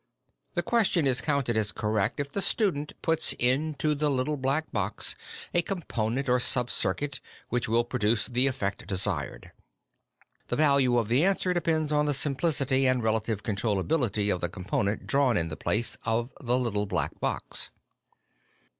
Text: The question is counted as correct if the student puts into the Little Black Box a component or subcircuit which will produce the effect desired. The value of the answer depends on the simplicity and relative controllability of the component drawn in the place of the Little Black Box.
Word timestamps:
The 0.55 0.63
question 0.63 1.05
is 1.05 1.21
counted 1.21 1.55
as 1.55 1.71
correct 1.71 2.19
if 2.19 2.31
the 2.31 2.41
student 2.41 2.93
puts 3.03 3.33
into 3.33 3.93
the 3.93 4.09
Little 4.09 4.35
Black 4.35 4.71
Box 4.71 5.15
a 5.53 5.61
component 5.61 6.27
or 6.27 6.39
subcircuit 6.39 7.19
which 7.49 7.69
will 7.69 7.83
produce 7.83 8.25
the 8.25 8.47
effect 8.47 8.87
desired. 8.87 9.51
The 10.47 10.55
value 10.55 10.97
of 10.97 11.07
the 11.07 11.23
answer 11.23 11.53
depends 11.53 11.91
on 11.91 12.07
the 12.07 12.15
simplicity 12.15 12.87
and 12.87 13.03
relative 13.03 13.43
controllability 13.43 14.33
of 14.33 14.41
the 14.41 14.49
component 14.49 15.05
drawn 15.05 15.37
in 15.37 15.49
the 15.49 15.55
place 15.55 15.99
of 16.03 16.33
the 16.39 16.57
Little 16.57 16.87
Black 16.87 17.19
Box. 17.19 17.69